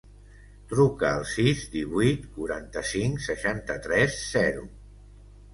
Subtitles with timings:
[0.71, 4.69] Truca al sis, divuit, quaranta-cinc, seixanta-tres, zero.